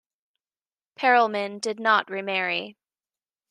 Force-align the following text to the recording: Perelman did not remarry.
Perelman 0.97 1.61
did 1.61 1.79
not 1.79 2.09
remarry. 2.09 2.75